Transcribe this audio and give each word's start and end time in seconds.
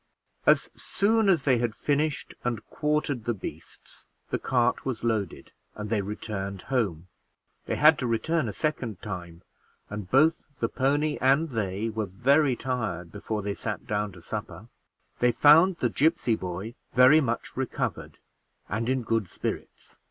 As 0.47 0.71
soon 0.73 1.29
as 1.29 1.43
they 1.43 1.59
had 1.59 1.75
finished 1.75 2.33
and 2.43 2.65
quartered 2.65 3.25
the 3.25 3.35
beasts, 3.35 4.03
the 4.31 4.39
cart 4.39 4.83
was 4.83 5.03
loaded 5.03 5.51
and 5.75 5.91
they 5.91 6.01
returned 6.01 6.63
home; 6.73 7.07
they 7.67 7.75
had 7.75 7.99
to 7.99 8.07
return 8.07 8.49
a 8.49 8.51
second 8.51 9.03
time, 9.03 9.43
and 9.91 10.09
both 10.09 10.47
the 10.59 10.69
pony 10.69 11.19
and 11.21 11.49
they 11.49 11.87
were 11.87 12.07
very 12.07 12.55
tired 12.55 13.11
before 13.11 13.43
they 13.43 13.53
sat 13.53 13.85
down 13.85 14.11
to 14.13 14.23
supper 14.23 14.69
They 15.19 15.31
found 15.31 15.75
the 15.77 15.89
gipsy 15.89 16.35
boy 16.35 16.73
very 16.93 17.21
much 17.21 17.55
recovered 17.55 18.17
and 18.67 18.89
in 18.89 19.03
good 19.03 19.27
spirits. 19.29 19.97